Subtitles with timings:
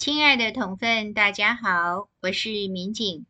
[0.00, 3.26] 亲爱的同分，大家好，我是民警，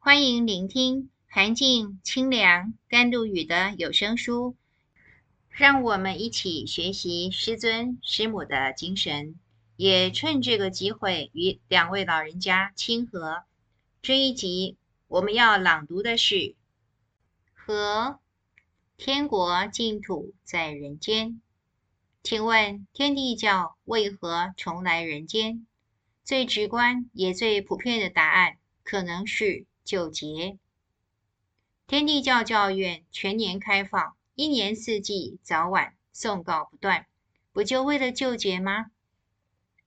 [0.00, 4.56] 欢迎聆听寒静、清凉、甘露雨的有声书，
[5.50, 9.38] 让我们一起学习师尊师母的精神，
[9.76, 13.44] 也趁这个机会与两位老人家亲和。
[14.02, 16.34] 这一集我们要朗读的是
[17.54, 18.18] 《和
[18.96, 21.28] 天国净土在人间》。
[22.24, 25.68] 请问天地教为何重来人间？
[26.30, 30.58] 最直观也最普遍的答案，可能是救劫。
[31.88, 37.06] 天地教教院全年开放，一年四季早晚诵告不断，
[37.50, 38.92] 不就为了救劫吗？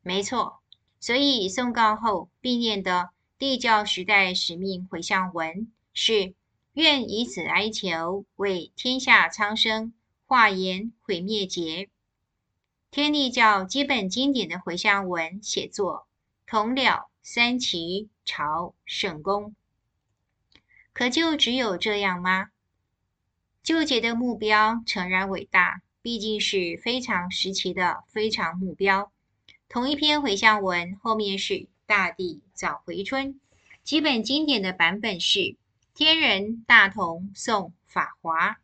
[0.01, 0.59] 没错，
[0.99, 3.11] 所以诵告后必念的。
[3.37, 6.35] 地教时代使命回向文是：
[6.73, 9.93] 愿以此哀求，为天下苍生
[10.25, 11.87] 化言毁灭劫。
[12.91, 16.05] 天地教基本经典的回向文写作，
[16.53, 19.55] 同僚三齐朝圣功。
[20.93, 22.51] 可就只有这样吗？
[23.63, 29.11] 纠结的目标诚然伟大，毕竟是非常时期的非常目标。
[29.67, 31.67] 同一篇回向文后面是。
[31.87, 33.39] 大地早回春，
[33.83, 35.57] 基本经典的版本是
[35.95, 38.57] 天人大同诵法华。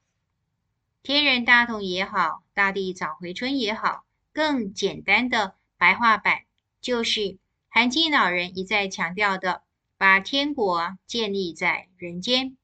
[1.02, 6.44] 天人大同也好，大地早回春也好，更简单的白话版
[6.80, 7.40] 就是
[7.72, 9.62] 韩静老人一再强调的：
[9.96, 12.58] 把天国建立在人间。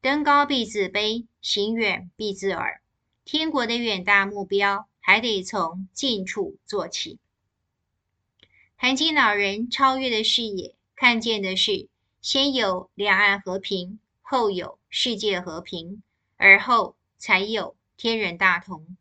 [0.00, 2.82] 登高必自卑，行远必自耳。
[3.24, 7.18] 天国的远大目标，还得从近处做起。
[8.74, 11.88] 韩静老人超越的视野，看见的是
[12.20, 16.02] 先有两岸和平，后有世界和平，
[16.36, 18.96] 而后才有天人大同。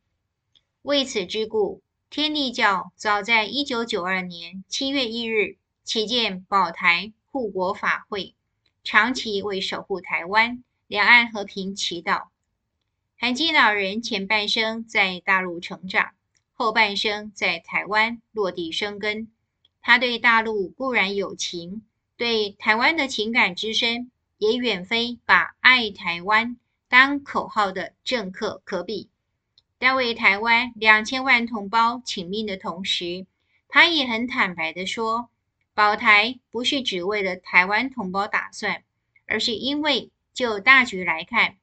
[0.84, 8.34] 为此之故，天地教早在一九九二年七月一日起建保台护国法会，
[8.82, 12.28] 长期为守护台湾两岸和平祈祷。
[13.18, 16.12] 涵静老人前半生在大陆成长，
[16.54, 19.28] 后半生在台湾落地生根。
[19.82, 21.84] 他对大陆固然有情，
[22.16, 26.58] 对台湾的情感之深，也远非把爱台湾
[26.88, 29.10] 当口号的政客可比。
[29.80, 33.28] 但为台湾两千万同胞请命的同时，
[33.68, 35.30] 他也很坦白地说，
[35.74, 38.84] 保台不是只为了台湾同胞打算，
[39.28, 41.58] 而是因为就大局来看，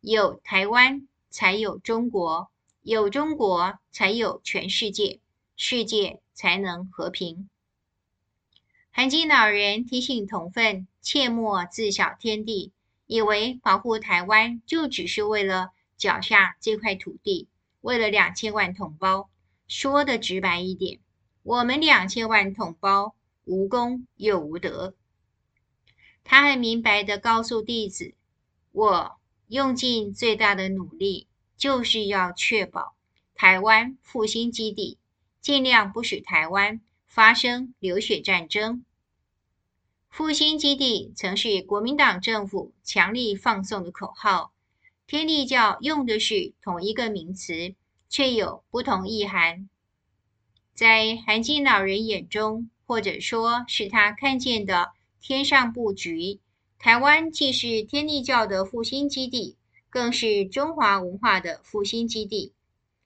[0.00, 2.50] 有台湾才有中国，
[2.82, 5.20] 有中国才有全世界，
[5.56, 7.48] 世界才能和平。
[8.90, 12.72] 韩金老人提醒同奋，切莫自小天地，
[13.06, 17.48] 以为保护台湾就只是为了脚下这块土地，
[17.80, 19.28] 为了两千万同胞。
[19.68, 21.00] 说的直白一点，
[21.42, 24.94] 我们两千万同胞无功又无德。
[26.22, 28.14] 他很明白的告诉弟子：
[28.70, 29.16] 我
[29.48, 31.26] 用尽最大的努力，
[31.56, 32.94] 就是要确保
[33.34, 34.98] 台湾复兴基地，
[35.40, 38.84] 尽量不使台湾发生流血战争。
[40.08, 44.52] 复兴基地曾是国民党政府强力放送的口号，
[45.06, 47.76] 天地教用的是同一个名词，
[48.08, 49.68] 却有不同意涵。
[50.74, 54.90] 在韩进老人眼中，或者说是他看见的
[55.20, 56.40] 天上布局，
[56.78, 59.56] 台湾既是天地教的复兴基地，
[59.88, 62.52] 更是中华文化的复兴基地。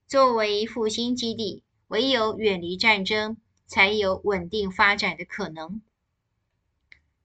[0.06, 5.82] 作为复兴基地，唯有远离战争，才有稳定发展的可能。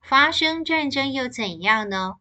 [0.02, 2.16] 发生战争又怎样呢？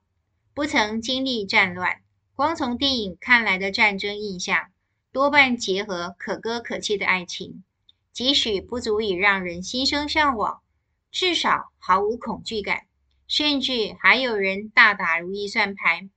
[0.53, 2.01] 不曾经历战乱，
[2.35, 4.67] 光从电影看来的战争印象，
[5.13, 7.63] 多半结合可歌可泣的爱情，
[8.11, 10.61] 即使不足以让人心生向往，
[11.11, 12.87] 至少毫无恐惧感，
[13.25, 16.09] 甚至还有人大打如意算盘：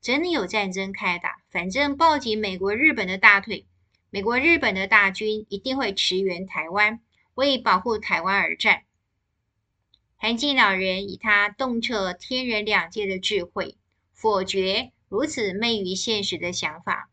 [0.00, 3.64] 真的有战争开打，反正抱紧美国、日本的大腿，
[4.10, 7.00] 美国、日本的大军一定会驰援台湾，
[7.34, 8.82] 为保护台湾而战。
[10.16, 13.76] 韩进老人以他洞彻天人两界的智慧，
[14.12, 17.10] 否决如此昧于现实的想法。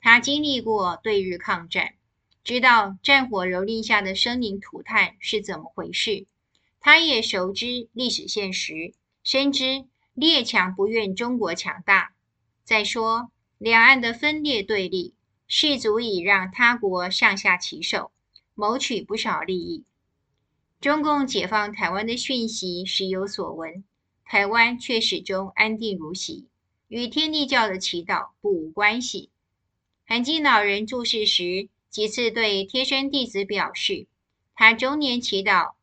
[0.00, 1.94] 他经历过对日抗战，
[2.44, 6.26] 知道战火蹂躏下的生灵涂炭是怎么回事。
[6.78, 8.94] 他也熟知历史现实，
[9.24, 12.14] 深知列强不愿中国强大。
[12.62, 15.14] 再说，两岸的分裂对立，
[15.48, 18.12] 是足以让他国上下其手，
[18.54, 19.84] 谋取不少利益。
[20.80, 23.84] 中共解放台湾的讯息时有所闻，
[24.24, 26.48] 台湾却始终安定如昔，
[26.90, 29.30] 与天地教的祈祷不无关系。
[30.04, 34.08] 韩静老人住世时，几次对贴身弟子表示，
[34.56, 35.74] 他终年祈祷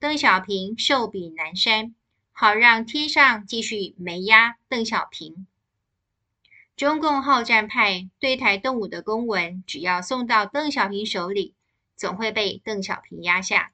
[0.00, 1.94] 邓小平寿比南山，
[2.32, 5.46] 好让天上继续没压邓小平。
[6.74, 11.52] 中共好战派对台动武的公文，只要送到邓小平手里，
[11.96, 13.72] 总会被邓小平压下。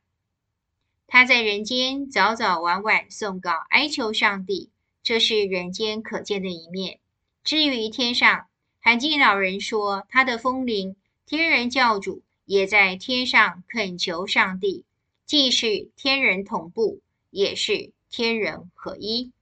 [1.06, 4.71] 他在人间早早晚晚诵誥哀求上帝，
[5.02, 6.98] 这是人间可见的一面。
[7.44, 8.46] 至于天上，
[8.80, 10.96] 韩静老人说，他的风铃
[11.26, 14.84] 天人教主也在天上恳求上帝，
[15.26, 17.00] 既是天人同步，
[17.30, 19.32] 也是天人合一。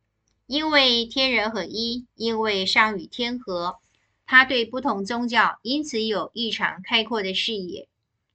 [0.47, 3.79] 因为天人合一，因为上与天合，
[4.27, 7.87] 他对不同宗教因此有异常开阔的视野。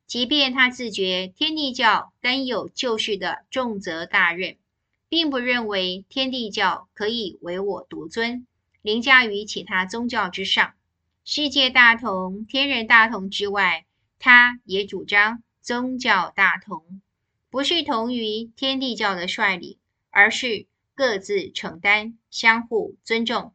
[0.08, 4.56] 即便他自觉天地教担有救世的重责大任，
[5.16, 8.46] 并不认为天地教可以唯我独尊，
[8.82, 10.74] 凌驾于其他宗教之上。
[11.24, 13.86] 世界大同、天人大同之外，
[14.20, 17.02] 他也主张宗教大同，
[17.50, 19.78] 不是同于天地教的率领，
[20.10, 20.68] 而是。
[20.94, 23.54] 各自承担，相互尊重。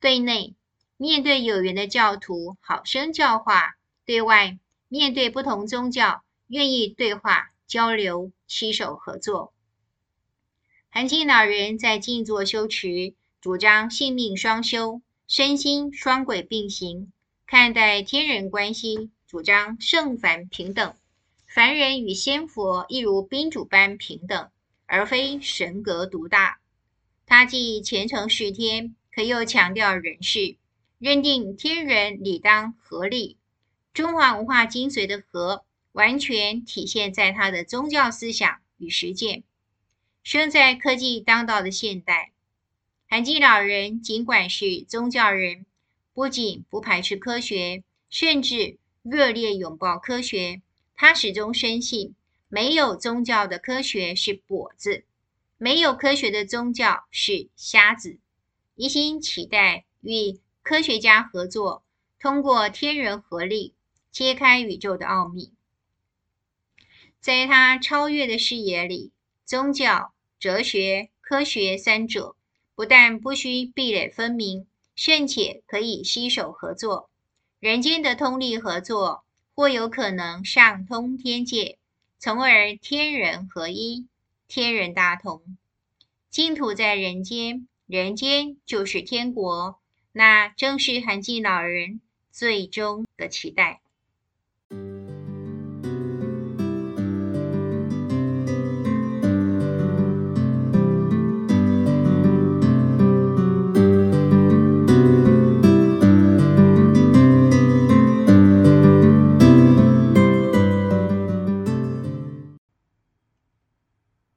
[0.00, 0.54] 对内
[0.98, 3.74] 面对有缘的教徒，好生教化；
[4.04, 4.58] 对外
[4.88, 9.53] 面对不同宗教，愿意对话交流，携手合作。
[10.96, 17.10] 涵静老人在静坐修持，主张性命双修，身心双轨并行，
[17.48, 20.94] 看待天人关系，主张圣凡平等，
[21.48, 24.48] 凡人与仙佛亦如宾主般平等，
[24.86, 26.60] 而非神格独大。
[27.26, 30.54] 他既虔诚事天，可又强调人事，
[31.00, 33.36] 认定天人理当合力。
[33.92, 39.42] 中华文化精髓的和，完全体现在他的宗教思想与实践。
[40.24, 42.32] 生在科技当道的现代，
[43.06, 45.66] 涵静老人尽管是宗教人，
[46.14, 50.62] 不仅不排斥科学，甚至热烈拥抱科学。
[50.96, 52.14] 他始终深信，
[52.48, 55.04] 没有宗教的科学是跛子。
[55.58, 58.18] 没有科学的宗教是瞎子，
[58.76, 61.84] 一心期待与科学家合作，
[62.18, 63.74] 通过天人合力
[64.10, 65.52] 揭开宇宙的奥秘。
[67.20, 69.12] 在他超越的视野里，
[69.44, 70.13] 宗教、
[70.44, 72.36] 哲学、科学三者
[72.74, 77.08] 不但不需壁垒分明，甚且可以携手合作。
[77.60, 79.24] 人间的通力合作，
[79.54, 81.78] 或有可能上通天界，
[82.18, 84.06] 从而天人合一。
[84.46, 85.40] 天人大同，
[86.28, 89.80] 净土在人间，人间就是天国，
[90.12, 93.80] 那正是涵静老人最终的期待。